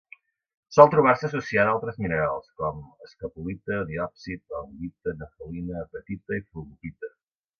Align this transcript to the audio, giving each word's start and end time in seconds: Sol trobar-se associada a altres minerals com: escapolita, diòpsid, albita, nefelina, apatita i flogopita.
Sol 0.75 0.87
trobar-se 0.93 1.27
associada 1.27 1.73
a 1.73 1.75
altres 1.77 1.99
minerals 2.05 2.47
com: 2.61 2.79
escapolita, 3.09 3.77
diòpsid, 3.91 4.43
albita, 4.61 5.15
nefelina, 5.21 5.85
apatita 5.87 6.41
i 6.41 6.45
flogopita. 6.49 7.15